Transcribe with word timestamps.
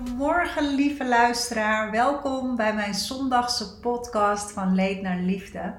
Goedemorgen 0.00 0.74
lieve 0.74 1.06
luisteraar, 1.06 1.90
welkom 1.90 2.56
bij 2.56 2.74
mijn 2.74 2.94
zondagse 2.94 3.78
podcast 3.78 4.52
van 4.52 4.74
Leed 4.74 5.02
naar 5.02 5.18
Liefde. 5.18 5.74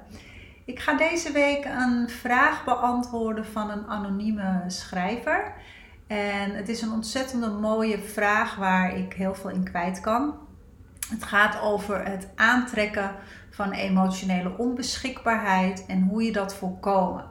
Ik 0.65 0.79
ga 0.79 0.97
deze 0.97 1.31
week 1.31 1.65
een 1.65 2.09
vraag 2.09 2.63
beantwoorden 2.63 3.45
van 3.45 3.69
een 3.69 3.87
anonieme 3.87 4.63
schrijver. 4.67 5.53
En 6.07 6.55
het 6.55 6.69
is 6.69 6.81
een 6.81 6.91
ontzettende 6.91 7.49
mooie 7.49 7.99
vraag 7.99 8.55
waar 8.55 8.97
ik 8.97 9.13
heel 9.13 9.35
veel 9.35 9.49
in 9.49 9.63
kwijt 9.63 9.99
kan. 9.99 10.33
Het 11.09 11.23
gaat 11.23 11.61
over 11.61 12.05
het 12.05 12.27
aantrekken 12.35 13.15
van 13.49 13.71
emotionele 13.71 14.57
onbeschikbaarheid 14.57 15.85
en 15.85 16.01
hoe 16.01 16.23
je 16.23 16.31
dat 16.31 16.55
voorkomen. 16.55 17.25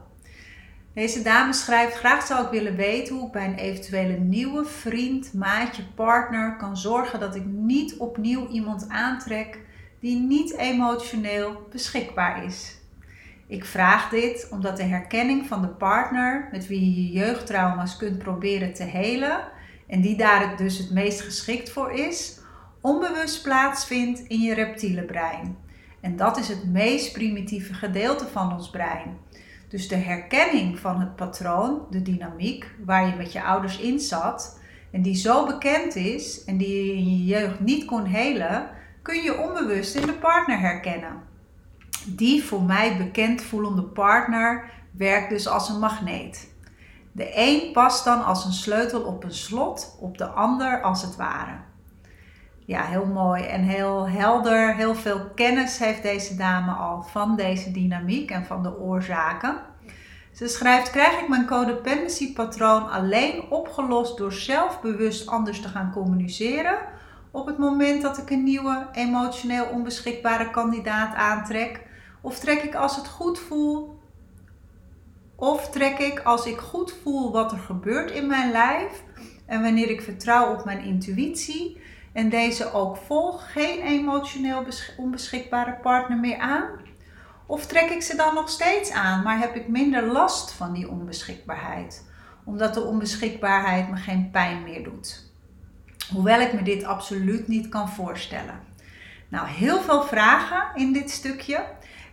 Deze 1.00 1.22
dame 1.22 1.52
schrijft: 1.52 1.96
Graag 1.96 2.26
zou 2.26 2.44
ik 2.44 2.50
willen 2.50 2.76
weten 2.76 3.14
hoe 3.14 3.26
ik 3.26 3.32
bij 3.32 3.44
een 3.44 3.54
eventuele 3.54 4.18
nieuwe 4.18 4.64
vriend, 4.64 5.32
maatje, 5.34 5.82
partner 5.94 6.56
kan 6.56 6.76
zorgen 6.76 7.20
dat 7.20 7.34
ik 7.34 7.44
niet 7.44 7.96
opnieuw 7.96 8.48
iemand 8.48 8.88
aantrek 8.88 9.58
die 10.00 10.18
niet 10.18 10.56
emotioneel 10.56 11.66
beschikbaar 11.70 12.44
is. 12.44 12.78
Ik 13.46 13.64
vraag 13.64 14.08
dit 14.08 14.48
omdat 14.50 14.76
de 14.76 14.82
herkenning 14.82 15.46
van 15.46 15.62
de 15.62 15.68
partner 15.68 16.48
met 16.52 16.66
wie 16.66 16.80
je 16.80 17.02
je 17.02 17.12
jeugdtrauma's 17.12 17.96
kunt 17.96 18.18
proberen 18.18 18.74
te 18.74 18.84
helen 18.84 19.40
en 19.86 20.00
die 20.00 20.16
daar 20.16 20.56
dus 20.56 20.78
het 20.78 20.90
meest 20.90 21.20
geschikt 21.20 21.70
voor 21.70 21.92
is, 21.92 22.40
onbewust 22.80 23.42
plaatsvindt 23.42 24.20
in 24.20 24.40
je 24.40 24.54
reptiele 24.54 25.02
brein. 25.02 25.56
En 26.00 26.16
dat 26.16 26.38
is 26.38 26.48
het 26.48 26.64
meest 26.64 27.12
primitieve 27.12 27.74
gedeelte 27.74 28.26
van 28.26 28.52
ons 28.52 28.70
brein. 28.70 29.18
Dus 29.70 29.88
de 29.88 29.96
herkenning 29.96 30.78
van 30.78 31.00
het 31.00 31.16
patroon, 31.16 31.86
de 31.90 32.02
dynamiek 32.02 32.74
waar 32.84 33.06
je 33.06 33.16
met 33.16 33.32
je 33.32 33.42
ouders 33.42 33.78
in 33.78 34.00
zat 34.00 34.60
en 34.90 35.02
die 35.02 35.14
zo 35.14 35.46
bekend 35.46 35.96
is 35.96 36.44
en 36.44 36.56
die 36.56 36.86
je 36.86 36.92
in 36.92 37.10
je 37.10 37.24
jeugd 37.24 37.60
niet 37.60 37.84
kon 37.84 38.04
helen, 38.04 38.70
kun 39.02 39.22
je 39.22 39.38
onbewust 39.38 39.94
in 39.94 40.06
de 40.06 40.12
partner 40.12 40.58
herkennen. 40.58 41.22
Die 42.06 42.44
voor 42.44 42.62
mij 42.62 42.96
bekend 42.96 43.42
voelende 43.42 43.82
partner 43.82 44.70
werkt 44.90 45.30
dus 45.30 45.48
als 45.48 45.68
een 45.68 45.78
magneet. 45.78 46.52
De 47.12 47.30
een 47.34 47.72
past 47.72 48.04
dan 48.04 48.24
als 48.24 48.44
een 48.44 48.52
sleutel 48.52 49.00
op 49.00 49.24
een 49.24 49.34
slot, 49.34 49.96
op 50.00 50.18
de 50.18 50.26
ander 50.26 50.82
als 50.82 51.02
het 51.02 51.16
ware. 51.16 51.58
Ja, 52.70 52.84
heel 52.84 53.06
mooi 53.06 53.42
en 53.42 53.62
heel 53.62 54.08
helder. 54.08 54.74
Heel 54.74 54.94
veel 54.94 55.20
kennis 55.34 55.78
heeft 55.78 56.02
deze 56.02 56.36
dame 56.36 56.72
al 56.72 57.02
van 57.02 57.36
deze 57.36 57.70
dynamiek 57.70 58.30
en 58.30 58.44
van 58.44 58.62
de 58.62 58.78
oorzaken. 58.78 59.56
Ze 60.32 60.48
schrijft: 60.48 60.90
Krijg 60.90 61.20
ik 61.20 61.28
mijn 61.28 61.46
codependency 61.46 62.32
patroon 62.32 62.90
alleen 62.90 63.42
opgelost 63.48 64.18
door 64.18 64.32
zelfbewust 64.32 65.28
anders 65.28 65.60
te 65.60 65.68
gaan 65.68 65.92
communiceren? 65.92 66.78
Op 67.30 67.46
het 67.46 67.58
moment 67.58 68.02
dat 68.02 68.18
ik 68.18 68.30
een 68.30 68.44
nieuwe 68.44 68.86
emotioneel 68.92 69.66
onbeschikbare 69.66 70.50
kandidaat 70.50 71.14
aantrek? 71.14 71.86
Of 72.20 72.38
trek 72.38 72.62
ik 72.62 72.74
als 72.74 72.96
het 72.96 73.08
goed 73.08 73.38
voel? 73.38 73.98
Of 75.36 75.70
trek 75.70 75.98
ik 75.98 76.20
als 76.20 76.46
ik 76.46 76.58
goed 76.58 76.94
voel 77.02 77.32
wat 77.32 77.52
er 77.52 77.58
gebeurt 77.58 78.10
in 78.10 78.26
mijn 78.26 78.50
lijf 78.50 79.02
en 79.46 79.62
wanneer 79.62 79.90
ik 79.90 80.02
vertrouw 80.02 80.54
op 80.54 80.64
mijn 80.64 80.84
intuïtie 80.84 81.80
en 82.12 82.28
deze 82.28 82.72
ook 82.72 82.96
volg, 82.96 83.52
geen 83.52 83.82
emotioneel 83.82 84.64
onbeschikbare 84.96 85.72
partner 85.72 86.18
meer 86.18 86.38
aan? 86.38 86.68
Of 87.46 87.66
trek 87.66 87.90
ik 87.90 88.02
ze 88.02 88.16
dan 88.16 88.34
nog 88.34 88.48
steeds 88.48 88.90
aan, 88.90 89.22
maar 89.22 89.38
heb 89.38 89.54
ik 89.54 89.68
minder 89.68 90.06
last 90.06 90.52
van 90.52 90.72
die 90.72 90.90
onbeschikbaarheid, 90.90 92.06
omdat 92.44 92.74
de 92.74 92.82
onbeschikbaarheid 92.82 93.90
me 93.90 93.96
geen 93.96 94.30
pijn 94.30 94.62
meer 94.62 94.84
doet? 94.84 95.28
Hoewel 96.12 96.40
ik 96.40 96.52
me 96.52 96.62
dit 96.62 96.84
absoluut 96.84 97.48
niet 97.48 97.68
kan 97.68 97.88
voorstellen. 97.88 98.60
Nou, 99.28 99.48
heel 99.48 99.80
veel 99.80 100.02
vragen 100.02 100.62
in 100.74 100.92
dit 100.92 101.10
stukje. 101.10 101.64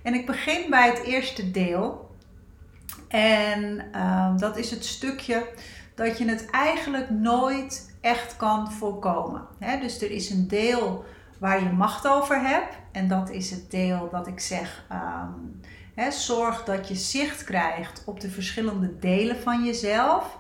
En 0.02 0.14
ik 0.14 0.26
begin 0.26 0.70
bij 0.70 0.90
het 0.90 1.04
eerste 1.04 1.52
deel. 1.52 2.16
En 3.08 3.86
uh, 3.96 4.38
dat 4.38 4.58
is 4.58 4.72
het 4.72 4.86
stukje 4.86 5.48
dat 5.96 6.18
je 6.18 6.30
het 6.30 6.50
eigenlijk 6.50 7.10
nooit 7.10 7.87
echt 8.02 8.36
kan 8.36 8.72
voorkomen. 8.72 9.42
dus 9.82 10.02
er 10.02 10.12
is 10.12 10.30
een 10.30 10.48
deel 10.48 11.06
waar 11.38 11.64
je 11.64 11.70
macht 11.70 12.08
over 12.08 12.42
hebt. 12.42 12.76
En 12.92 13.08
dat 13.08 13.30
is 13.30 13.50
het 13.50 13.72
deel 13.72 14.10
dat 14.12 14.28
ik 14.28 14.40
zeg: 14.40 14.86
um, 14.92 15.62
zorg 16.12 16.64
dat 16.64 16.88
je 16.88 16.96
zicht 16.96 17.44
krijgt 17.44 18.04
op 18.06 18.20
de 18.20 18.30
verschillende 18.30 19.00
delen 19.00 19.38
van 19.38 19.66
jezelf. 19.66 20.38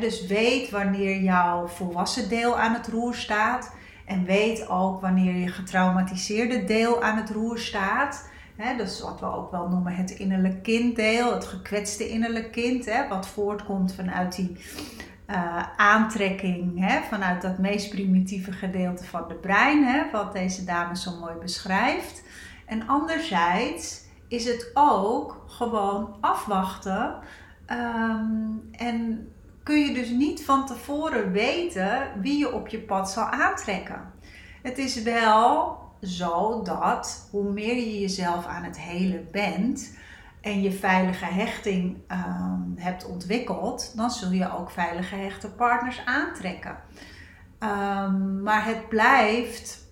dus 0.00 0.26
weet 0.26 0.70
wanneer 0.70 1.20
jouw 1.20 1.66
volwassen 1.66 2.28
deel 2.28 2.58
aan 2.58 2.74
het 2.74 2.88
roer 2.88 3.14
staat. 3.14 3.72
En 4.06 4.24
weet 4.24 4.68
ook 4.68 5.00
wanneer 5.00 5.34
je 5.34 5.48
getraumatiseerde 5.48 6.64
deel 6.64 7.02
aan 7.02 7.16
het 7.16 7.30
roer 7.30 7.58
staat. 7.58 8.28
He, 8.56 8.76
dat 8.76 8.86
is 8.86 9.00
wat 9.00 9.20
we 9.20 9.26
ook 9.26 9.50
wel 9.50 9.68
noemen 9.68 9.94
het 9.94 10.10
innerlijk 10.10 10.62
kinddeel, 10.62 11.34
het 11.34 11.44
gekwetste 11.44 12.08
innerlijk 12.08 12.52
kind, 12.52 12.88
wat 13.08 13.26
voortkomt 13.26 13.94
vanuit 13.94 14.36
die 14.36 14.56
uh, 15.26 15.62
aantrekking 15.76 16.80
hè, 16.88 17.00
vanuit 17.02 17.42
dat 17.42 17.58
meest 17.58 17.90
primitieve 17.90 18.52
gedeelte 18.52 19.04
van 19.04 19.24
de 19.28 19.34
brein, 19.34 19.84
hè, 19.84 20.10
wat 20.10 20.32
deze 20.32 20.64
dame 20.64 20.96
zo 20.96 21.10
mooi 21.20 21.34
beschrijft. 21.34 22.22
En 22.66 22.86
anderzijds 22.86 24.04
is 24.28 24.44
het 24.44 24.70
ook 24.74 25.44
gewoon 25.46 26.16
afwachten 26.20 27.14
um, 27.70 28.68
en 28.72 29.28
kun 29.62 29.78
je 29.78 29.94
dus 29.94 30.10
niet 30.10 30.44
van 30.44 30.66
tevoren 30.66 31.32
weten 31.32 32.20
wie 32.20 32.38
je 32.38 32.52
op 32.52 32.68
je 32.68 32.80
pad 32.80 33.10
zal 33.10 33.24
aantrekken. 33.24 34.12
Het 34.62 34.78
is 34.78 35.02
wel 35.02 35.78
zo 36.02 36.62
dat 36.62 37.28
hoe 37.30 37.52
meer 37.52 37.76
je 37.76 38.00
jezelf 38.00 38.46
aan 38.46 38.62
het 38.62 38.80
helen 38.80 39.28
bent, 39.30 39.98
en 40.44 40.62
je 40.62 40.72
veilige 40.72 41.24
hechting 41.24 41.96
ehm, 42.08 42.60
hebt 42.76 43.06
ontwikkeld, 43.06 43.96
dan 43.96 44.10
zul 44.10 44.30
je 44.30 44.56
ook 44.56 44.70
veilige 44.70 45.14
hechte 45.14 45.50
partners 45.50 46.02
aantrekken. 46.04 46.76
Ehm, 47.58 48.42
maar 48.42 48.66
het 48.66 48.88
blijft 48.88 49.88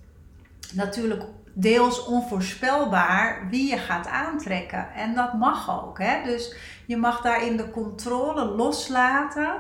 natuurlijk 0.75 1.23
deels 1.55 2.05
onvoorspelbaar 2.05 3.49
wie 3.51 3.71
je 3.71 3.79
gaat 3.79 4.07
aantrekken. 4.07 4.93
En 4.95 5.15
dat 5.15 5.33
mag 5.33 5.85
ook. 5.85 5.99
Hè? 5.99 6.23
Dus 6.25 6.55
je 6.87 6.97
mag 6.97 7.21
daarin 7.21 7.57
de 7.57 7.71
controle 7.71 8.45
loslaten 8.45 9.55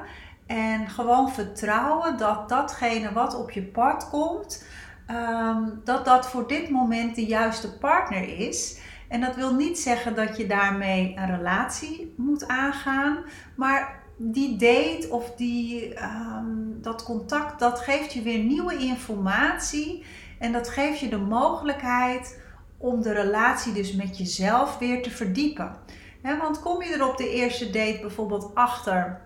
en 0.46 0.88
gewoon 0.88 1.32
vertrouwen 1.32 2.16
dat 2.16 2.48
datgene 2.48 3.12
wat 3.12 3.34
op 3.34 3.50
je 3.50 3.62
pad 3.62 4.08
komt, 4.10 4.64
ehm, 5.06 5.62
dat 5.84 6.04
dat 6.04 6.26
voor 6.26 6.48
dit 6.48 6.70
moment 6.70 7.14
de 7.14 7.26
juiste 7.26 7.78
partner 7.78 8.38
is. 8.38 8.80
En 9.12 9.20
dat 9.20 9.36
wil 9.36 9.54
niet 9.54 9.78
zeggen 9.78 10.14
dat 10.14 10.36
je 10.36 10.46
daarmee 10.46 11.14
een 11.16 11.36
relatie 11.36 12.14
moet 12.16 12.48
aangaan, 12.48 13.18
maar 13.56 14.00
die 14.16 14.56
date 14.56 15.06
of 15.10 15.34
die, 15.36 15.94
ehm, 15.94 16.80
dat 16.80 17.02
contact, 17.02 17.58
dat 17.58 17.80
geeft 17.80 18.12
je 18.12 18.22
weer 18.22 18.38
nieuwe 18.38 18.76
informatie 18.76 20.04
en 20.38 20.52
dat 20.52 20.68
geeft 20.68 21.00
je 21.00 21.08
de 21.08 21.18
mogelijkheid 21.18 22.40
om 22.78 23.02
de 23.02 23.12
relatie 23.12 23.72
dus 23.72 23.92
met 23.94 24.18
jezelf 24.18 24.78
weer 24.78 25.02
te 25.02 25.10
verdiepen. 25.10 25.76
want 26.22 26.60
kom 26.60 26.82
je 26.82 26.94
er 26.94 27.08
op 27.08 27.16
de 27.16 27.30
eerste 27.30 27.70
date 27.70 27.98
bijvoorbeeld 28.00 28.54
achter 28.54 29.20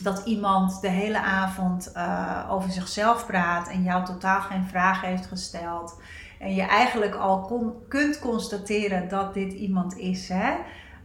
dat 0.00 0.22
iemand 0.24 0.80
de 0.80 0.88
hele 0.88 1.20
avond 1.20 1.92
uh, 1.96 2.48
over 2.50 2.70
zichzelf 2.70 3.26
praat 3.26 3.68
en 3.68 3.82
jou 3.82 4.04
totaal 4.04 4.40
geen 4.40 4.66
vraag 4.66 5.00
heeft 5.00 5.26
gesteld 5.26 6.00
en 6.42 6.54
je 6.54 6.62
eigenlijk 6.62 7.14
al 7.14 7.40
kunt 7.88 8.18
constateren 8.18 9.08
dat 9.08 9.34
dit 9.34 9.52
iemand 9.52 9.98
is 9.98 10.28
hè, 10.28 10.52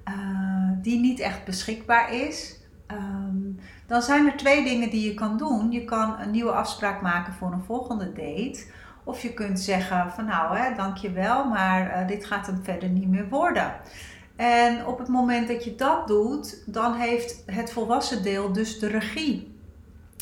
uh, 0.08 0.72
die 0.82 1.00
niet 1.00 1.20
echt 1.20 1.46
beschikbaar 1.46 2.14
is, 2.14 2.60
um, 2.92 3.60
dan 3.88 4.02
zijn 4.02 4.26
er 4.26 4.38
twee 4.38 4.64
dingen 4.64 4.90
die 4.90 5.06
je 5.06 5.14
kan 5.14 5.38
doen. 5.38 5.72
Je 5.72 5.86
kan 5.86 6.20
een 6.20 6.32
nieuwe 6.32 6.52
afspraak 6.52 7.02
maken 7.02 7.34
voor 7.34 7.52
een 7.52 7.64
volgende 7.64 8.14
date. 8.14 8.66
Of 9.04 9.22
je 9.22 9.34
kunt 9.34 9.60
zeggen 9.60 10.12
van 10.12 10.26
nou 10.26 10.58
hè, 10.58 10.76
dankjewel, 10.76 11.46
maar 11.46 12.02
uh, 12.02 12.08
dit 12.08 12.26
gaat 12.26 12.48
hem 12.48 12.64
verder 12.64 12.90
niet 12.90 13.08
meer 13.08 13.30
worden. 13.30 13.74
En 14.36 14.86
op 14.86 14.98
het 15.00 15.08
moment 15.08 15.48
dat 15.48 15.64
je 15.64 15.76
dat 15.76 16.08
doet, 16.08 16.64
dan 16.66 16.94
heeft 16.94 17.44
het 17.46 17.72
volwassen 17.72 18.24
deel 18.24 18.54
dus 18.54 18.80
de 18.80 18.88
regie. 18.88 19.56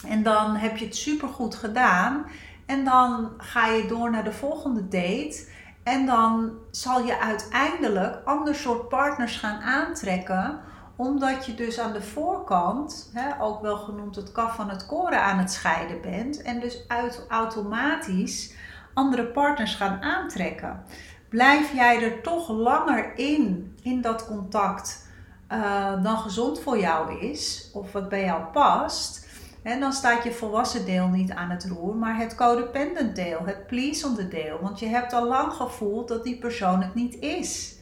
En 0.08 0.24
dan 0.24 0.56
heb 0.56 0.78
je 0.78 0.86
het 0.86 0.96
supergoed 0.96 1.56
gedaan 1.56 2.26
En 2.66 2.86
dan 2.86 3.32
ga 3.38 3.68
je 3.68 3.88
door 3.88 4.12
naar 4.12 4.24
de 4.24 4.34
volgende 4.34 4.88
date. 4.88 5.48
En 5.84 6.06
dan 6.06 6.52
zal 6.72 7.06
je 7.06 7.20
uiteindelijk 7.20 8.26
ander 8.26 8.56
soort 8.56 8.90
partners 8.90 9.38
gaan 9.38 9.62
aantrekken 9.62 10.60
omdat 10.96 11.46
je 11.46 11.54
dus 11.54 11.80
aan 11.80 11.94
de 11.94 12.02
voorkant, 12.02 13.10
hè, 13.14 13.44
ook 13.44 13.62
wel 13.62 13.78
genoemd 13.78 14.16
het 14.16 14.32
kaf 14.32 14.56
van 14.56 14.70
het 14.70 14.86
koren 14.86 15.22
aan 15.22 15.38
het 15.38 15.52
scheiden 15.52 16.02
bent. 16.02 16.42
En 16.42 16.60
dus 16.60 16.84
uit, 16.88 17.26
automatisch 17.30 18.54
andere 18.94 19.26
partners 19.26 19.76
gaan 19.76 20.02
aantrekken. 20.02 20.84
Blijf 21.30 21.74
jij 21.74 22.04
er 22.04 22.22
toch 22.22 22.50
langer 22.50 23.18
in, 23.18 23.76
in 23.82 24.02
dat 24.02 24.26
contact, 24.26 25.08
uh, 25.52 26.04
dan 26.04 26.18
gezond 26.18 26.60
voor 26.60 26.80
jou 26.80 27.20
is, 27.20 27.70
of 27.74 27.92
wat 27.92 28.10
bij 28.10 28.26
jou 28.26 28.44
past, 28.44 29.25
en 29.66 29.80
dan 29.80 29.94
staat 29.94 30.24
je 30.24 30.32
volwassen 30.32 30.86
deel 30.86 31.08
niet 31.08 31.32
aan 31.32 31.50
het 31.50 31.66
roer, 31.66 31.96
maar 31.96 32.18
het 32.18 32.36
codependent 32.36 33.16
deel, 33.16 33.40
het 33.46 33.68
pleasende 33.68 34.28
deel. 34.28 34.60
Want 34.62 34.80
je 34.80 34.86
hebt 34.86 35.14
al 35.14 35.28
lang 35.28 35.54
gevoeld 35.54 36.08
dat 36.08 36.24
die 36.24 36.38
persoon 36.38 36.82
het 36.82 36.96
niet 36.96 37.16
is. 37.20 37.80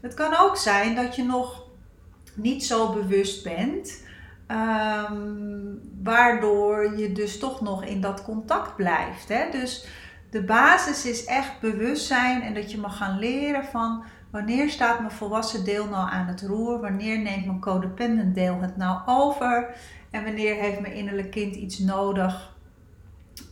Het 0.00 0.14
kan 0.14 0.36
ook 0.36 0.56
zijn 0.56 0.94
dat 0.94 1.16
je 1.16 1.24
nog 1.24 1.66
niet 2.34 2.64
zo 2.64 2.92
bewust 2.92 3.44
bent, 3.44 4.04
ehm, 4.46 5.74
waardoor 6.02 6.98
je 6.98 7.12
dus 7.12 7.38
toch 7.38 7.60
nog 7.60 7.84
in 7.84 8.00
dat 8.00 8.22
contact 8.22 8.76
blijft. 8.76 9.28
Hè? 9.28 9.50
Dus 9.50 9.86
de 10.30 10.42
basis 10.42 11.06
is 11.06 11.24
echt 11.24 11.60
bewustzijn 11.60 12.42
en 12.42 12.54
dat 12.54 12.70
je 12.70 12.78
mag 12.78 12.96
gaan 12.96 13.18
leren 13.18 13.64
van 13.64 14.04
wanneer 14.30 14.70
staat 14.70 14.98
mijn 14.98 15.10
volwassen 15.10 15.64
deel 15.64 15.86
nou 15.88 16.10
aan 16.10 16.26
het 16.26 16.42
roer, 16.42 16.80
wanneer 16.80 17.18
neemt 17.18 17.46
mijn 17.46 17.60
codependent 17.60 18.34
deel 18.34 18.60
het 18.60 18.76
nou 18.76 19.00
over 19.06 19.74
en 20.10 20.24
wanneer 20.24 20.54
heeft 20.54 20.80
mijn 20.80 20.94
innerlijk 20.94 21.30
kind 21.30 21.54
iets 21.54 21.78
nodig 21.78 22.56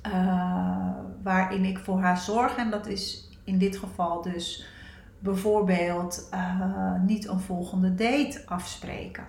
uh, 0.06 0.90
waarin 1.22 1.64
ik 1.64 1.78
voor 1.78 2.00
haar 2.00 2.18
zorg. 2.18 2.56
En 2.56 2.70
dat 2.70 2.86
is 2.86 3.30
in 3.44 3.58
dit 3.58 3.76
geval 3.76 4.22
dus 4.22 4.66
bijvoorbeeld 5.18 6.28
uh, 6.34 6.92
niet 7.06 7.28
een 7.28 7.40
volgende 7.40 7.94
date 7.94 8.42
afspreken. 8.46 9.26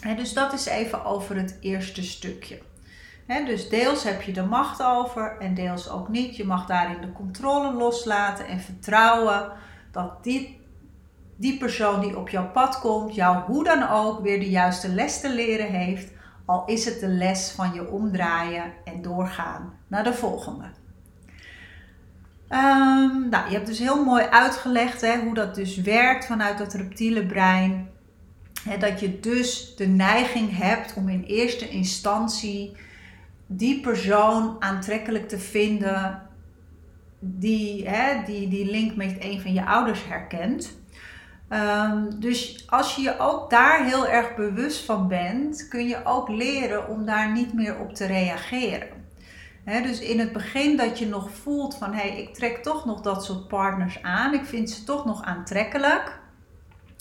En 0.00 0.16
dus 0.16 0.32
dat 0.32 0.52
is 0.52 0.66
even 0.66 1.04
over 1.04 1.36
het 1.36 1.58
eerste 1.60 2.02
stukje. 2.02 2.62
Dus 3.46 3.68
deels 3.68 4.04
heb 4.04 4.22
je 4.22 4.32
de 4.32 4.42
macht 4.42 4.82
over 4.82 5.36
en 5.38 5.54
deels 5.54 5.90
ook 5.90 6.08
niet. 6.08 6.36
Je 6.36 6.44
mag 6.44 6.66
daarin 6.66 7.00
de 7.00 7.12
controle 7.12 7.72
loslaten 7.72 8.46
en 8.46 8.60
vertrouwen 8.60 9.52
dat 9.90 10.24
die, 10.24 10.60
die 11.36 11.58
persoon 11.58 12.00
die 12.00 12.18
op 12.18 12.28
jouw 12.28 12.50
pad 12.50 12.78
komt, 12.78 13.14
jou 13.14 13.36
hoe 13.36 13.64
dan 13.64 13.88
ook 13.88 14.20
weer 14.20 14.40
de 14.40 14.50
juiste 14.50 14.88
les 14.88 15.20
te 15.20 15.34
leren 15.34 15.70
heeft. 15.70 16.12
Al 16.44 16.62
is 16.66 16.84
het 16.84 17.00
de 17.00 17.08
les 17.08 17.50
van 17.50 17.72
je 17.72 17.90
omdraaien 17.90 18.72
en 18.84 19.02
doorgaan 19.02 19.72
naar 19.86 20.04
de 20.04 20.14
volgende. 20.14 20.64
Um, 22.48 23.28
nou, 23.28 23.48
je 23.48 23.54
hebt 23.54 23.66
dus 23.66 23.78
heel 23.78 24.04
mooi 24.04 24.24
uitgelegd 24.24 25.00
hè, 25.00 25.18
hoe 25.18 25.34
dat 25.34 25.54
dus 25.54 25.76
werkt 25.76 26.26
vanuit 26.26 26.58
dat 26.58 26.74
reptiele 26.74 27.26
brein. 27.26 27.88
Dat 28.78 29.00
je 29.00 29.20
dus 29.20 29.76
de 29.76 29.86
neiging 29.86 30.56
hebt 30.56 30.94
om 30.94 31.08
in 31.08 31.22
eerste 31.22 31.68
instantie 31.68 32.76
die 33.46 33.80
persoon 33.80 34.56
aantrekkelijk 34.58 35.28
te 35.28 35.38
vinden 35.38 36.22
die 37.20 37.88
hè, 37.88 38.24
die, 38.24 38.48
die 38.48 38.70
link 38.70 38.96
met 38.96 39.16
een 39.20 39.40
van 39.40 39.52
je 39.52 39.66
ouders 39.66 40.06
herkent. 40.06 40.78
Um, 41.48 42.20
dus 42.20 42.64
als 42.70 42.94
je 42.96 43.02
je 43.02 43.18
ook 43.18 43.50
daar 43.50 43.84
heel 43.84 44.08
erg 44.08 44.34
bewust 44.34 44.84
van 44.84 45.08
bent, 45.08 45.68
kun 45.68 45.88
je 45.88 46.04
ook 46.04 46.28
leren 46.28 46.88
om 46.88 47.04
daar 47.04 47.32
niet 47.32 47.54
meer 47.54 47.78
op 47.78 47.94
te 47.94 48.06
reageren 48.06 49.00
dus 49.64 50.00
in 50.00 50.18
het 50.18 50.32
begin 50.32 50.76
dat 50.76 50.98
je 50.98 51.06
nog 51.06 51.30
voelt 51.30 51.76
van 51.76 51.92
hé, 51.92 52.08
hey, 52.08 52.22
ik 52.22 52.34
trek 52.34 52.62
toch 52.62 52.84
nog 52.84 53.00
dat 53.00 53.24
soort 53.24 53.48
partners 53.48 54.02
aan, 54.02 54.34
ik 54.34 54.44
vind 54.44 54.70
ze 54.70 54.84
toch 54.84 55.04
nog 55.04 55.22
aantrekkelijk. 55.22 56.18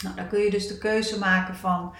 Nou, 0.04 0.16
dan 0.16 0.28
kun 0.28 0.40
je 0.40 0.50
dus 0.50 0.68
de 0.68 0.78
keuze 0.78 1.20
maken 1.20 1.56
van 1.56 1.94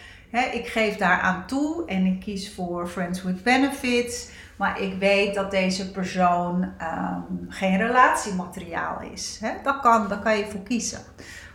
ik 0.52 0.68
geef 0.68 0.96
daar 0.96 1.20
aan 1.20 1.48
toe 1.48 1.86
en 1.86 2.06
ik 2.06 2.20
kies 2.20 2.54
voor 2.54 2.88
Friends 2.88 3.24
with 3.24 3.44
Benefits, 3.44 4.30
maar 4.60 4.82
ik 4.82 4.94
weet 4.94 5.36
dat 5.36 5.52
deze 5.52 5.92
persoon 5.92 6.64
um, 6.64 7.46
geen 7.50 7.78
relatiemateriaal 7.78 9.02
is. 9.14 9.40
dat 9.64 9.80
kan, 9.80 10.08
daar 10.08 10.20
kan 10.20 10.38
je 10.38 10.46
voor 10.46 10.64
kiezen. 10.64 11.00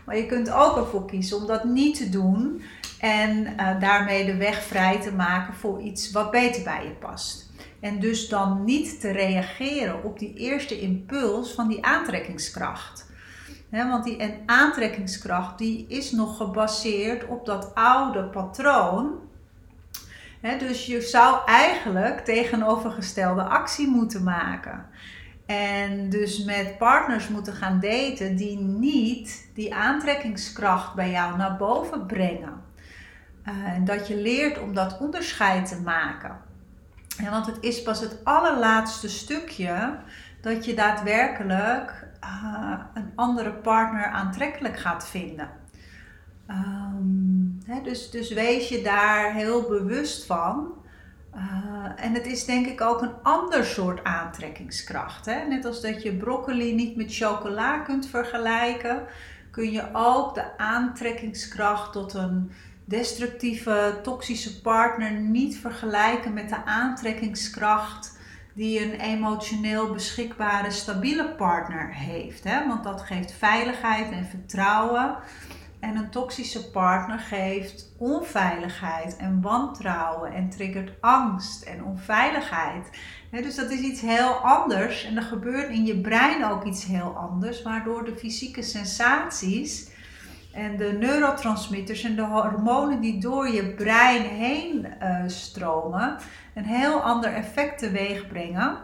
Maar 0.04 0.16
je 0.16 0.26
kunt 0.26 0.50
ook 0.50 0.76
ervoor 0.76 1.06
kiezen 1.06 1.36
om 1.36 1.46
dat 1.46 1.64
niet 1.64 1.96
te 1.96 2.08
doen 2.08 2.62
en 3.00 3.46
uh, 3.46 3.80
daarmee 3.80 4.24
de 4.24 4.36
weg 4.36 4.62
vrij 4.62 5.00
te 5.00 5.12
maken 5.12 5.54
voor 5.54 5.80
iets 5.80 6.10
wat 6.10 6.30
beter 6.30 6.62
bij 6.62 6.84
je 6.84 6.90
past. 6.90 7.50
En 7.80 8.00
dus 8.00 8.28
dan 8.28 8.64
niet 8.64 9.00
te 9.00 9.10
reageren 9.10 10.04
op 10.04 10.18
die 10.18 10.34
eerste 10.34 10.80
impuls 10.80 11.52
van 11.52 11.68
die 11.68 11.84
aantrekkingskracht. 11.84 13.06
want 13.70 14.04
die 14.04 14.42
aantrekkingskracht 14.46 15.58
die 15.58 15.86
is 15.88 16.10
nog 16.10 16.36
gebaseerd 16.36 17.26
op 17.26 17.46
dat 17.46 17.74
oude 17.74 18.22
patroon. 18.22 19.23
Dus 20.52 20.86
je 20.86 21.00
zou 21.00 21.38
eigenlijk 21.46 22.20
tegenovergestelde 22.20 23.42
actie 23.42 23.88
moeten 23.88 24.22
maken. 24.22 24.86
En 25.46 26.10
dus 26.10 26.44
met 26.44 26.78
partners 26.78 27.28
moeten 27.28 27.52
gaan 27.52 27.80
daten 27.80 28.36
die 28.36 28.58
niet 28.58 29.50
die 29.54 29.74
aantrekkingskracht 29.74 30.94
bij 30.94 31.10
jou 31.10 31.36
naar 31.36 31.56
boven 31.56 32.06
brengen. 32.06 32.62
Uh, 33.48 33.54
en 33.64 33.84
dat 33.84 34.08
je 34.08 34.16
leert 34.16 34.60
om 34.60 34.74
dat 34.74 34.98
onderscheid 34.98 35.68
te 35.68 35.80
maken. 35.80 36.36
Ja, 37.22 37.30
want 37.30 37.46
het 37.46 37.58
is 37.60 37.82
pas 37.82 38.00
het 38.00 38.24
allerlaatste 38.24 39.08
stukje 39.08 39.98
dat 40.40 40.64
je 40.64 40.74
daadwerkelijk 40.74 42.06
uh, 42.24 42.78
een 42.94 43.12
andere 43.14 43.52
partner 43.52 44.04
aantrekkelijk 44.06 44.78
gaat 44.78 45.08
vinden. 45.08 45.48
Um, 46.48 47.33
dus, 47.82 48.10
dus 48.10 48.32
wees 48.32 48.68
je 48.68 48.82
daar 48.82 49.34
heel 49.34 49.62
bewust 49.62 50.26
van. 50.26 50.72
Uh, 51.34 52.04
en 52.04 52.14
het 52.14 52.26
is 52.26 52.44
denk 52.44 52.66
ik 52.66 52.80
ook 52.80 53.02
een 53.02 53.22
ander 53.22 53.64
soort 53.64 54.04
aantrekkingskracht. 54.04 55.26
Hè? 55.26 55.46
Net 55.46 55.64
als 55.64 55.80
dat 55.80 56.02
je 56.02 56.16
broccoli 56.16 56.74
niet 56.74 56.96
met 56.96 57.14
chocola 57.14 57.78
kunt 57.78 58.06
vergelijken, 58.06 59.02
kun 59.50 59.70
je 59.70 59.88
ook 59.92 60.34
de 60.34 60.58
aantrekkingskracht 60.58 61.92
tot 61.92 62.14
een 62.14 62.50
destructieve, 62.84 63.98
toxische 64.02 64.60
partner 64.60 65.12
niet 65.12 65.56
vergelijken 65.56 66.32
met 66.32 66.48
de 66.48 66.64
aantrekkingskracht 66.64 68.18
die 68.54 68.84
een 68.84 69.00
emotioneel 69.00 69.92
beschikbare, 69.92 70.70
stabiele 70.70 71.28
partner 71.28 71.94
heeft. 71.94 72.44
Hè? 72.44 72.66
Want 72.66 72.84
dat 72.84 73.00
geeft 73.00 73.32
veiligheid 73.32 74.10
en 74.10 74.24
vertrouwen. 74.24 75.16
En 75.84 75.96
een 75.96 76.10
toxische 76.10 76.70
partner 76.70 77.18
geeft 77.18 77.92
onveiligheid 77.98 79.16
en 79.16 79.40
wantrouwen 79.40 80.32
en 80.32 80.50
triggert 80.50 80.92
angst 81.00 81.62
en 81.62 81.84
onveiligheid. 81.84 82.90
dus 83.30 83.54
dat 83.54 83.70
is 83.70 83.80
iets 83.80 84.00
heel 84.00 84.32
anders 84.32 85.04
en 85.04 85.16
er 85.16 85.22
gebeurt 85.22 85.68
in 85.68 85.84
je 85.84 86.00
brein 86.00 86.44
ook 86.44 86.64
iets 86.64 86.84
heel 86.84 87.16
anders, 87.16 87.62
waardoor 87.62 88.04
de 88.04 88.16
fysieke 88.16 88.62
sensaties 88.62 89.90
en 90.52 90.76
de 90.76 90.96
neurotransmitters 91.00 92.02
en 92.02 92.16
de 92.16 92.24
hormonen 92.24 93.00
die 93.00 93.20
door 93.20 93.48
je 93.48 93.74
brein 93.74 94.22
heen 94.22 94.86
uh, 95.02 95.22
stromen, 95.26 96.18
een 96.54 96.64
heel 96.64 97.00
ander 97.00 97.32
effect 97.32 97.78
teweeg 97.78 98.26
brengen 98.26 98.76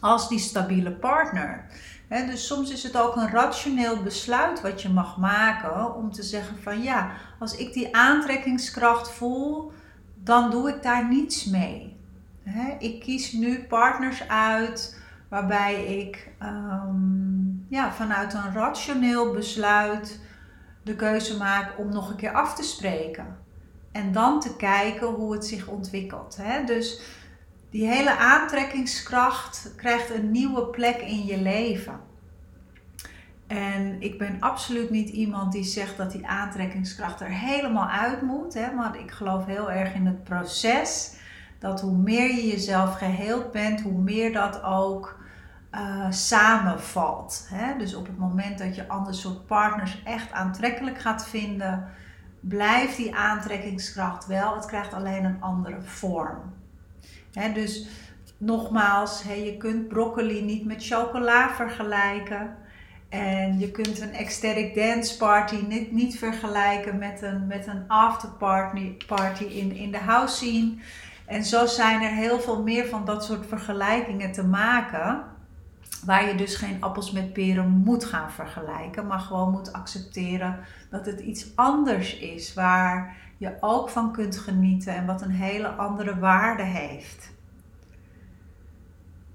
als 0.00 0.28
die 0.28 0.38
stabiele 0.38 0.92
partner. 0.92 1.66
Dus 2.10 2.46
soms 2.46 2.70
is 2.70 2.82
het 2.82 2.96
ook 2.96 3.16
een 3.16 3.30
rationeel 3.30 4.02
besluit 4.02 4.60
wat 4.60 4.82
je 4.82 4.88
mag 4.88 5.16
maken 5.16 5.94
om 5.94 6.12
te 6.12 6.22
zeggen 6.22 6.62
van 6.62 6.82
ja, 6.82 7.10
als 7.38 7.56
ik 7.56 7.72
die 7.72 7.96
aantrekkingskracht 7.96 9.10
voel, 9.10 9.72
dan 10.14 10.50
doe 10.50 10.68
ik 10.68 10.82
daar 10.82 11.08
niets 11.08 11.44
mee. 11.44 11.96
ik 12.78 13.00
kies 13.00 13.32
nu 13.32 13.64
partners 13.64 14.28
uit 14.28 14.98
waarbij 15.28 15.84
ik 15.84 16.30
um, 16.42 17.66
ja, 17.68 17.92
vanuit 17.92 18.34
een 18.34 18.52
rationeel 18.52 19.32
besluit 19.32 20.20
de 20.82 20.96
keuze 20.96 21.36
maken 21.36 21.78
om 21.78 21.88
nog 21.88 22.10
een 22.10 22.16
keer 22.16 22.32
af 22.32 22.54
te 22.54 22.62
spreken. 22.62 23.36
En 23.92 24.12
dan 24.12 24.40
te 24.40 24.56
kijken 24.56 25.06
hoe 25.06 25.32
het 25.32 25.46
zich 25.46 25.66
ontwikkelt. 25.66 26.38
Dus 26.66 27.00
die 27.70 27.86
hele 27.86 28.16
aantrekkingskracht 28.16 29.72
krijgt 29.76 30.10
een 30.10 30.30
nieuwe 30.30 30.66
plek 30.66 30.96
in 30.96 31.24
je 31.24 31.40
leven. 31.40 32.00
En 33.46 34.02
ik 34.02 34.18
ben 34.18 34.36
absoluut 34.40 34.90
niet 34.90 35.08
iemand 35.08 35.52
die 35.52 35.64
zegt 35.64 35.96
dat 35.96 36.12
die 36.12 36.26
aantrekkingskracht 36.26 37.20
er 37.20 37.30
helemaal 37.30 37.88
uit 37.88 38.22
moet. 38.22 38.54
Hè? 38.54 38.72
Maar 38.72 38.98
ik 38.98 39.10
geloof 39.10 39.46
heel 39.46 39.70
erg 39.70 39.94
in 39.94 40.06
het 40.06 40.24
proces. 40.24 41.14
Dat 41.58 41.80
hoe 41.80 41.96
meer 41.96 42.34
je 42.34 42.46
jezelf 42.46 42.96
geheeld 42.96 43.52
bent, 43.52 43.80
hoe 43.80 44.00
meer 44.00 44.32
dat 44.32 44.62
ook 44.62 45.18
uh, 45.74 46.10
samenvalt. 46.10 47.46
Hè? 47.48 47.78
Dus 47.78 47.94
op 47.94 48.06
het 48.06 48.18
moment 48.18 48.58
dat 48.58 48.74
je 48.74 48.88
ander 48.88 49.14
soort 49.14 49.46
partners 49.46 50.02
echt 50.04 50.32
aantrekkelijk 50.32 50.98
gaat 50.98 51.28
vinden, 51.28 51.88
blijft 52.40 52.96
die 52.96 53.14
aantrekkingskracht 53.14 54.26
wel. 54.26 54.54
Het 54.54 54.66
krijgt 54.66 54.92
alleen 54.92 55.24
een 55.24 55.42
andere 55.42 55.82
vorm. 55.82 56.59
Dus 57.54 57.86
nogmaals, 58.38 59.22
je 59.22 59.56
kunt 59.58 59.88
broccoli 59.88 60.42
niet 60.42 60.64
met 60.64 60.86
chocola 60.86 61.50
vergelijken. 61.50 62.56
En 63.08 63.58
je 63.58 63.70
kunt 63.70 64.00
een 64.00 64.12
ecstatic 64.12 64.74
dance 64.74 65.16
party 65.16 65.56
niet, 65.68 65.92
niet 65.92 66.18
vergelijken 66.18 66.98
met 66.98 67.22
een, 67.22 67.46
met 67.46 67.66
een 67.66 67.88
afterparty 67.88 68.96
party 69.06 69.44
in, 69.44 69.72
in 69.72 69.90
de 69.90 69.98
house 69.98 70.34
scene. 70.34 70.74
En 71.26 71.44
zo 71.44 71.66
zijn 71.66 72.02
er 72.02 72.10
heel 72.10 72.40
veel 72.40 72.62
meer 72.62 72.86
van 72.86 73.04
dat 73.04 73.24
soort 73.24 73.46
vergelijkingen 73.46 74.32
te 74.32 74.44
maken. 74.44 75.22
Waar 76.04 76.28
je 76.28 76.34
dus 76.34 76.54
geen 76.54 76.82
appels 76.82 77.12
met 77.12 77.32
peren 77.32 77.68
moet 77.68 78.04
gaan 78.04 78.30
vergelijken, 78.30 79.06
maar 79.06 79.20
gewoon 79.20 79.50
moet 79.50 79.72
accepteren 79.72 80.58
dat 80.90 81.06
het 81.06 81.20
iets 81.20 81.46
anders 81.54 82.18
is. 82.18 82.54
Waar 82.54 83.16
je 83.40 83.56
ook 83.60 83.88
van 83.88 84.12
kunt 84.12 84.38
genieten 84.38 84.94
en 84.94 85.06
wat 85.06 85.22
een 85.22 85.30
hele 85.30 85.68
andere 85.68 86.18
waarde 86.18 86.62
heeft. 86.62 87.32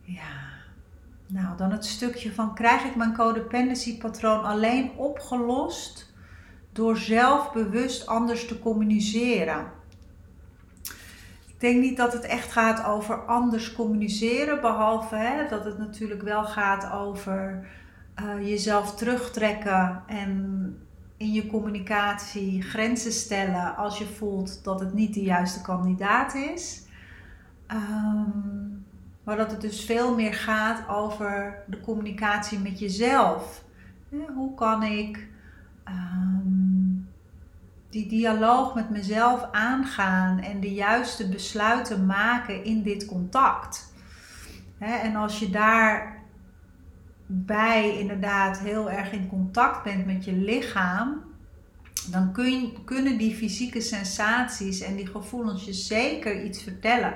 Ja. 0.01 0.53
Nou, 1.27 1.57
dan 1.57 1.71
het 1.71 1.85
stukje 1.85 2.33
van 2.33 2.55
krijg 2.55 2.83
ik 2.83 2.95
mijn 2.95 3.13
codependency 3.13 3.97
patroon 3.97 4.43
alleen 4.43 4.91
opgelost 4.95 6.13
door 6.71 6.97
zelf 6.97 7.53
bewust 7.53 8.07
anders 8.07 8.47
te 8.47 8.59
communiceren. 8.59 9.71
Ik 11.47 11.59
denk 11.59 11.81
niet 11.81 11.97
dat 11.97 12.13
het 12.13 12.23
echt 12.23 12.51
gaat 12.51 12.85
over 12.85 13.25
anders 13.25 13.73
communiceren, 13.73 14.61
behalve 14.61 15.15
hè, 15.15 15.47
dat 15.47 15.65
het 15.65 15.77
natuurlijk 15.77 16.21
wel 16.21 16.43
gaat 16.43 16.91
over 16.91 17.67
uh, 18.21 18.47
jezelf 18.47 18.95
terugtrekken 18.95 20.03
en 20.07 20.84
in 21.17 21.31
je 21.31 21.47
communicatie 21.47 22.61
grenzen 22.61 23.11
stellen 23.11 23.75
als 23.75 23.97
je 23.97 24.05
voelt 24.05 24.63
dat 24.63 24.79
het 24.79 24.93
niet 24.93 25.13
de 25.13 25.23
juiste 25.23 25.61
kandidaat 25.61 26.33
is. 26.33 26.83
Um, 27.71 28.85
maar 29.23 29.37
dat 29.37 29.51
het 29.51 29.61
dus 29.61 29.85
veel 29.85 30.15
meer 30.15 30.33
gaat 30.33 30.87
over 30.87 31.63
de 31.67 31.79
communicatie 31.81 32.59
met 32.59 32.79
jezelf. 32.79 33.63
Hoe 34.35 34.53
kan 34.53 34.83
ik 34.83 35.27
um, 35.87 37.09
die 37.89 38.07
dialoog 38.07 38.75
met 38.75 38.89
mezelf 38.89 39.47
aangaan 39.51 40.39
en 40.39 40.59
de 40.59 40.73
juiste 40.73 41.29
besluiten 41.29 42.05
maken 42.05 42.63
in 42.63 42.83
dit 42.83 43.05
contact? 43.05 43.93
En 44.79 45.15
als 45.15 45.39
je 45.39 45.49
daarbij 47.27 47.99
inderdaad 47.99 48.59
heel 48.59 48.91
erg 48.91 49.11
in 49.11 49.27
contact 49.27 49.83
bent 49.83 50.05
met 50.05 50.25
je 50.25 50.33
lichaam, 50.33 51.23
dan 52.11 52.31
kun, 52.31 52.73
kunnen 52.85 53.17
die 53.17 53.35
fysieke 53.35 53.81
sensaties 53.81 54.81
en 54.81 54.95
die 54.95 55.07
gevoelens 55.07 55.65
je 55.65 55.73
zeker 55.73 56.43
iets 56.43 56.63
vertellen. 56.63 57.13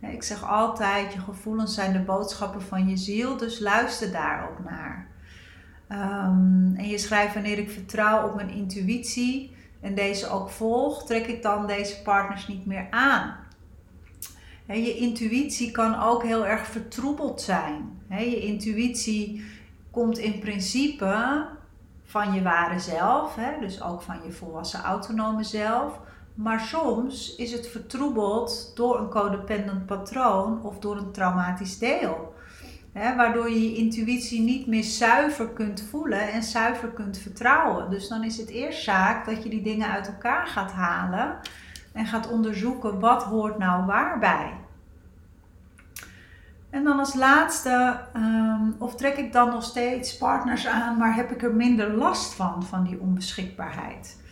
Ik 0.00 0.22
zeg 0.22 0.44
altijd, 0.44 1.12
je 1.12 1.20
gevoelens 1.20 1.74
zijn 1.74 1.92
de 1.92 1.98
boodschappen 1.98 2.62
van 2.62 2.88
je 2.88 2.96
ziel, 2.96 3.36
dus 3.36 3.58
luister 3.58 4.12
daar 4.12 4.50
ook 4.50 4.64
naar. 4.64 5.06
Ehm, 5.88 6.74
en 6.74 6.88
je 6.88 6.98
schrijft 6.98 7.34
wanneer 7.34 7.58
ik 7.58 7.70
vertrouw 7.70 8.28
op 8.28 8.34
mijn 8.34 8.50
intuïtie 8.50 9.56
en 9.80 9.94
deze 9.94 10.28
ook 10.28 10.50
volg, 10.50 11.06
trek 11.06 11.26
ik 11.26 11.42
dan 11.42 11.66
deze 11.66 12.02
partners 12.02 12.48
niet 12.48 12.66
meer 12.66 12.86
aan. 12.90 13.36
Je 14.74 14.96
intuïtie 14.96 15.70
kan 15.70 16.02
ook 16.02 16.22
heel 16.22 16.46
erg 16.46 16.66
vertroebeld 16.66 17.40
zijn. 17.40 18.00
je 18.08 18.40
intuïtie 18.40 19.44
komt 19.90 20.18
in 20.18 20.38
principe 20.38 21.44
van 22.04 22.32
je 22.32 22.42
ware 22.42 22.78
zelf, 22.78 23.38
dus 23.60 23.82
ook 23.82 24.02
van 24.02 24.16
je 24.24 24.32
volwassen 24.32 24.82
autonome 24.82 25.44
zelf. 25.44 25.98
Maar 26.34 26.60
soms 26.60 27.34
is 27.36 27.52
het 27.52 27.68
vertroebeld 27.68 28.72
door 28.74 28.98
een 28.98 29.08
codependent 29.08 29.86
patroon 29.86 30.62
of 30.62 30.78
door 30.78 30.96
een 30.96 31.12
traumatisch 31.12 31.78
deel. 31.78 32.34
waardoor 32.92 33.50
je 33.50 33.70
je 33.70 33.76
intuïtie 33.76 34.40
niet 34.40 34.66
meer 34.66 34.84
zuiver 34.84 35.48
kunt 35.48 35.86
voelen 35.90 36.32
en 36.32 36.42
zuiver 36.42 36.88
kunt 36.88 37.18
vertrouwen. 37.18 37.90
Dus 37.90 38.08
dan 38.08 38.24
is 38.24 38.36
het 38.36 38.48
eerst 38.48 38.82
zaak 38.82 39.26
dat 39.26 39.42
je 39.42 39.48
die 39.48 39.62
dingen 39.62 39.90
uit 39.90 40.06
elkaar 40.06 40.46
gaat 40.46 40.72
halen 40.72 41.38
en 41.96 42.06
gaat 42.06 42.30
onderzoeken 42.30 43.00
wat 43.00 43.22
hoort 43.22 43.58
nou 43.58 43.86
waarbij. 43.86 44.52
En 46.70 46.84
dan 46.84 46.98
als 46.98 47.14
laatste, 47.14 48.00
um, 48.16 48.76
of 48.78 48.94
trek 48.94 49.16
ik 49.16 49.32
dan 49.32 49.48
nog 49.48 49.62
steeds 49.62 50.16
partners 50.16 50.66
aan, 50.66 50.96
maar 50.96 51.14
heb 51.14 51.30
ik 51.30 51.42
er 51.42 51.54
minder 51.54 51.92
last 51.92 52.34
van, 52.34 52.64
van 52.64 52.84
die 52.84 53.00
onbeschikbaarheid? 53.00 54.24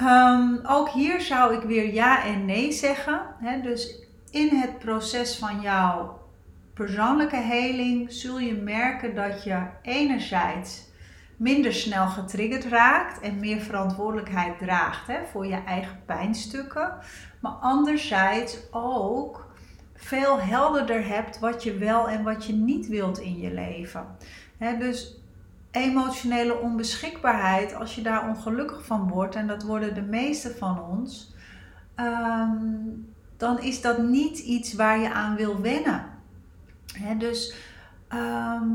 Um, 0.00 0.60
ook 0.66 0.88
hier 0.88 1.20
zou 1.20 1.54
ik 1.54 1.62
weer 1.62 1.92
ja 1.92 2.24
en 2.24 2.44
nee 2.44 2.72
zeggen. 2.72 3.20
dus 3.62 4.02
in 4.30 4.48
het 4.48 4.78
proces 4.78 5.36
van 5.36 5.60
jouw 5.60 6.20
persoonlijke 6.74 7.36
heling 7.36 8.12
zul 8.12 8.38
je 8.38 8.54
merken 8.54 9.14
dat 9.14 9.44
je 9.44 9.62
enerzijds 9.82 10.90
minder 11.42 11.72
snel 11.72 12.06
getriggerd 12.06 12.64
raakt 12.64 13.20
en 13.20 13.40
meer 13.40 13.60
verantwoordelijkheid 13.60 14.58
draagt 14.58 15.10
voor 15.30 15.46
je 15.46 15.62
eigen 15.66 15.98
pijnstukken. 16.06 16.94
Maar 17.40 17.52
anderzijds 17.52 18.58
ook 18.70 19.52
veel 19.94 20.40
helderder 20.40 21.06
hebt 21.06 21.38
wat 21.38 21.62
je 21.62 21.78
wel 21.78 22.08
en 22.08 22.22
wat 22.22 22.44
je 22.44 22.52
niet 22.52 22.88
wilt 22.88 23.18
in 23.18 23.38
je 23.38 23.54
leven. 23.54 24.06
dus 24.78 25.20
emotionele 25.70 26.58
onbeschikbaarheid, 26.58 27.74
als 27.74 27.94
je 27.94 28.02
daar 28.02 28.28
ongelukkig 28.28 28.84
van 28.84 29.08
wordt, 29.08 29.34
en 29.34 29.46
dat 29.46 29.62
worden 29.62 29.94
de 29.94 30.02
meeste 30.02 30.54
van 30.58 30.82
ons, 30.82 31.34
ehm, 31.94 32.56
dan 33.36 33.60
is 33.60 33.80
dat 33.80 33.98
niet 33.98 34.38
iets 34.38 34.74
waar 34.74 34.98
je 34.98 35.12
aan 35.12 35.36
wil 35.36 35.60
wennen. 35.60 36.04
dus 37.18 37.54
ehm, 38.08 38.70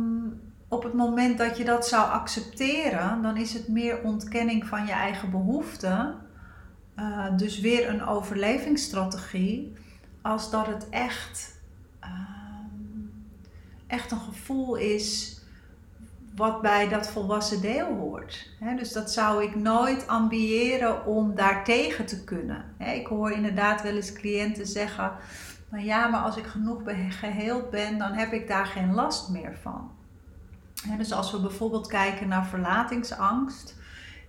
op 0.68 0.84
het 0.84 0.94
moment 0.94 1.38
dat 1.38 1.58
je 1.58 1.66
dat 1.66 1.88
zou 1.88 2.12
accepteren, 2.12 3.22
dan 3.22 3.38
is 3.38 3.54
het 3.54 3.68
meer 3.68 4.02
ontkenning 4.04 4.68
van 4.68 4.86
je 4.86 4.92
eigen 4.92 5.32
behoeften. 5.32 6.16
Uh, 7.00 7.38
dus 7.38 7.60
weer 7.60 7.90
een 7.90 8.06
overlevingsstrategie, 8.06 9.74
als 10.22 10.52
dat 10.52 10.68
het 10.68 10.90
echt, 10.90 11.60
ehm, 12.00 12.12
echt 13.88 14.12
een 14.12 14.20
gevoel 14.20 14.76
is 14.76 15.42
wat 16.36 16.62
bij 16.62 16.90
dat 16.90 17.08
volwassen 17.08 17.62
deel 17.62 17.96
hoort. 17.96 18.50
dus 18.78 18.92
dat 18.92 19.12
zou 19.12 19.44
ik 19.44 19.56
nooit 19.56 20.08
ambiëren 20.08 21.06
om 21.06 21.36
daartegen 21.36 22.06
te 22.06 22.24
kunnen. 22.24 22.66
ik 22.80 23.08
hoor 23.08 23.32
inderdaad 23.32 23.82
wel 23.82 23.96
eens 23.96 24.14
cliënten 24.14 24.68
zeggen: 24.68 25.12
Nou 25.70 25.84
ja, 25.84 26.08
maar 26.08 26.22
als 26.22 26.38
ik 26.38 26.46
genoeg 26.46 26.82
geheeld 27.10 27.70
ben, 27.70 27.98
dan 27.98 28.12
heb 28.12 28.32
ik 28.32 28.48
daar 28.48 28.66
geen 28.66 28.94
last 28.94 29.30
meer 29.30 29.58
van. 29.62 29.97
Dus 30.98 31.14
als 31.14 31.32
we 31.32 31.40
bijvoorbeeld 31.40 31.88
kijken 31.88 32.28
naar 32.28 32.46
verlatingsangst. 32.46 33.76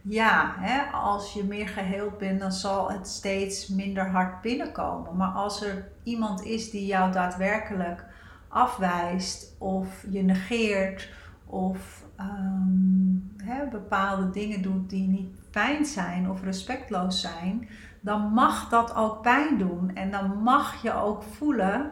Ja, 0.03 0.55
als 0.93 1.33
je 1.33 1.45
meer 1.45 1.69
geheeld 1.69 2.19
bent, 2.19 2.41
dan 2.41 2.53
zal 2.53 2.91
het 2.91 3.09
steeds 3.09 3.69
minder 3.69 4.11
hard 4.11 4.41
binnenkomen. 4.41 5.17
Maar 5.17 5.33
als 5.33 5.63
er 5.63 5.89
iemand 6.03 6.45
is 6.45 6.71
die 6.71 6.87
jou 6.87 7.13
daadwerkelijk 7.13 8.05
afwijst 8.49 9.55
of 9.59 10.05
je 10.11 10.23
negeert 10.23 11.11
of 11.47 12.05
um, 12.21 13.37
bepaalde 13.71 14.31
dingen 14.31 14.63
doet 14.63 14.91
die 14.91 15.09
niet 15.09 15.39
fijn 15.51 15.85
zijn 15.85 16.31
of 16.31 16.43
respectloos 16.43 17.21
zijn, 17.21 17.69
dan 18.01 18.33
mag 18.33 18.69
dat 18.69 18.95
ook 18.95 19.23
pijn 19.23 19.59
doen. 19.59 19.95
En 19.95 20.11
dan 20.11 20.43
mag 20.43 20.83
je 20.83 20.95
ook 20.95 21.23
voelen 21.23 21.91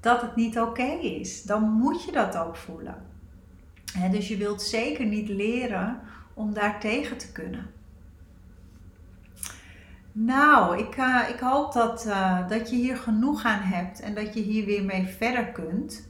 dat 0.00 0.20
het 0.20 0.36
niet 0.36 0.60
oké 0.60 0.82
is. 1.00 1.42
Dan 1.42 1.62
moet 1.62 2.04
je 2.04 2.12
dat 2.12 2.36
ook 2.36 2.56
voelen. 2.56 3.13
Dus 4.10 4.28
je 4.28 4.36
wilt 4.36 4.62
zeker 4.62 5.06
niet 5.06 5.28
leren 5.28 6.00
om 6.34 6.54
daar 6.54 6.80
tegen 6.80 7.18
te 7.18 7.32
kunnen. 7.32 7.70
Nou, 10.12 10.78
ik, 10.78 10.96
uh, 10.96 11.20
ik 11.28 11.40
hoop 11.40 11.72
dat, 11.72 12.06
uh, 12.06 12.48
dat 12.48 12.70
je 12.70 12.76
hier 12.76 12.96
genoeg 12.96 13.44
aan 13.44 13.60
hebt 13.60 14.00
en 14.00 14.14
dat 14.14 14.34
je 14.34 14.40
hier 14.40 14.64
weer 14.64 14.84
mee 14.84 15.06
verder 15.06 15.46
kunt. 15.46 16.08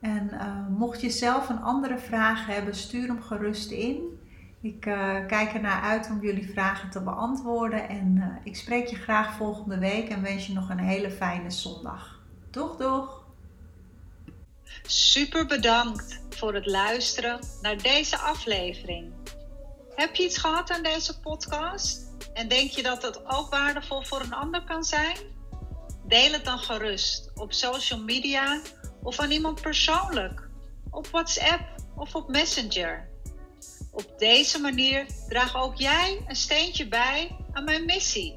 En 0.00 0.30
uh, 0.32 0.66
mocht 0.78 1.00
je 1.00 1.10
zelf 1.10 1.48
een 1.48 1.62
andere 1.62 1.98
vraag 1.98 2.46
hebben, 2.46 2.74
stuur 2.74 3.06
hem 3.06 3.22
gerust 3.22 3.70
in. 3.70 4.18
Ik 4.60 4.80
kijk 5.26 5.52
ernaar 5.54 5.82
uit 5.82 6.10
om 6.10 6.20
jullie 6.20 6.50
vragen 6.50 6.90
te 6.90 7.02
beantwoorden. 7.02 7.88
En 7.88 8.40
ik 8.44 8.56
spreek 8.56 8.86
je 8.86 8.96
graag 8.96 9.34
volgende 9.34 9.78
week 9.78 10.08
en 10.08 10.22
wens 10.22 10.46
je 10.46 10.52
nog 10.52 10.70
een 10.70 10.78
hele 10.78 11.10
fijne 11.10 11.50
zondag. 11.50 12.20
Doeg, 12.50 12.76
doeg! 12.76 13.25
Super 14.86 15.46
bedankt 15.46 16.20
voor 16.30 16.54
het 16.54 16.66
luisteren 16.66 17.40
naar 17.60 17.82
deze 17.82 18.16
aflevering. 18.16 19.12
Heb 19.94 20.14
je 20.14 20.24
iets 20.24 20.38
gehad 20.38 20.70
aan 20.70 20.82
deze 20.82 21.20
podcast? 21.20 22.06
En 22.32 22.48
denk 22.48 22.70
je 22.70 22.82
dat 22.82 23.02
het 23.02 23.26
ook 23.26 23.50
waardevol 23.50 24.02
voor 24.02 24.20
een 24.20 24.34
ander 24.34 24.64
kan 24.64 24.84
zijn? 24.84 25.16
Deel 26.04 26.32
het 26.32 26.44
dan 26.44 26.58
gerust 26.58 27.30
op 27.34 27.52
social 27.52 28.00
media 28.00 28.60
of 29.02 29.20
aan 29.20 29.30
iemand 29.30 29.60
persoonlijk, 29.60 30.48
op 30.90 31.06
WhatsApp 31.06 31.62
of 31.96 32.14
op 32.14 32.28
Messenger. 32.28 33.08
Op 33.92 34.18
deze 34.18 34.60
manier 34.60 35.06
draag 35.28 35.56
ook 35.56 35.76
jij 35.76 36.24
een 36.26 36.36
steentje 36.36 36.88
bij 36.88 37.36
aan 37.52 37.64
mijn 37.64 37.84
missie. 37.84 38.36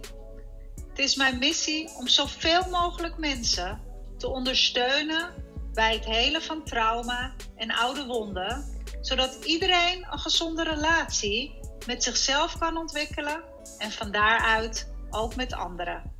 Het 0.89 0.99
is 0.99 1.15
mijn 1.15 1.37
missie 1.37 1.89
om 1.97 2.07
zoveel 2.07 2.69
mogelijk 2.69 3.17
mensen 3.17 3.81
te 4.17 4.27
ondersteunen 4.27 5.47
bij 5.73 5.93
het 5.93 6.05
helen 6.05 6.41
van 6.41 6.63
trauma 6.63 7.33
en 7.55 7.71
oude 7.71 8.05
wonden, 8.05 8.83
zodat 9.01 9.43
iedereen 9.43 10.07
een 10.11 10.19
gezonde 10.19 10.63
relatie 10.63 11.59
met 11.85 12.03
zichzelf 12.03 12.57
kan 12.57 12.77
ontwikkelen 12.77 13.43
en 13.77 13.91
van 13.91 14.11
daaruit 14.11 14.91
ook 15.09 15.35
met 15.35 15.53
anderen. 15.53 16.17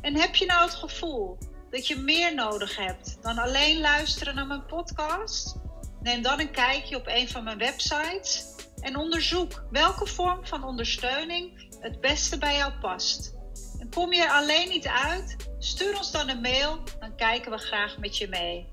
En 0.00 0.16
heb 0.16 0.34
je 0.34 0.46
nou 0.46 0.64
het 0.64 0.74
gevoel 0.74 1.38
dat 1.70 1.86
je 1.86 1.96
meer 1.96 2.34
nodig 2.34 2.76
hebt 2.76 3.18
dan 3.22 3.38
alleen 3.38 3.80
luisteren 3.80 4.34
naar 4.34 4.46
mijn 4.46 4.66
podcast? 4.66 5.56
Neem 6.00 6.22
dan 6.22 6.40
een 6.40 6.50
kijkje 6.50 6.96
op 6.96 7.06
een 7.06 7.28
van 7.28 7.44
mijn 7.44 7.58
websites 7.58 8.44
en 8.80 8.96
onderzoek 8.96 9.64
welke 9.70 10.06
vorm 10.06 10.46
van 10.46 10.64
ondersteuning 10.64 11.68
het 11.80 12.00
beste 12.00 12.38
bij 12.38 12.56
jou 12.56 12.72
past. 12.80 13.34
En 13.78 13.90
kom 13.90 14.12
je 14.12 14.22
er 14.22 14.30
alleen 14.30 14.68
niet 14.68 14.86
uit? 14.86 15.36
Stuur 15.66 15.96
ons 15.96 16.10
dan 16.10 16.28
een 16.28 16.40
mail, 16.40 16.78
dan 17.00 17.16
kijken 17.16 17.50
we 17.50 17.58
graag 17.58 17.98
met 17.98 18.18
je 18.18 18.28
mee. 18.28 18.66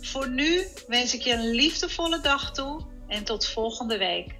Voor 0.00 0.28
nu 0.28 0.66
wens 0.86 1.14
ik 1.14 1.20
je 1.20 1.32
een 1.32 1.50
liefdevolle 1.50 2.20
dag 2.20 2.52
toe 2.52 2.86
en 3.08 3.24
tot 3.24 3.46
volgende 3.46 3.98
week. 3.98 4.34